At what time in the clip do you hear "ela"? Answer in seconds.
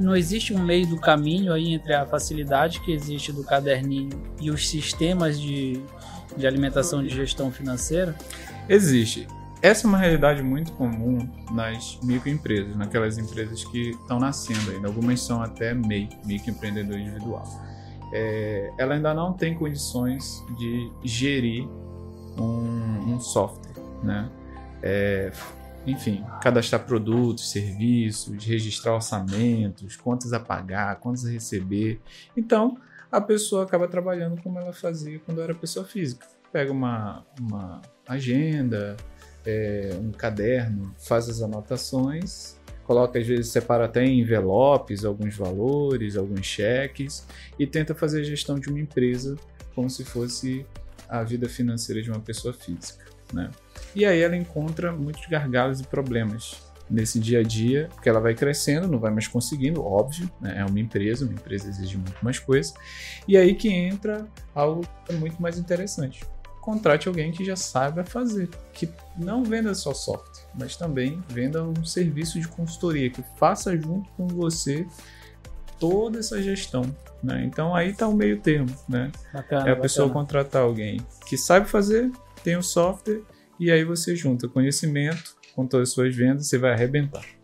18.78-18.94, 34.58-34.72, 54.20-54.36, 58.08-58.20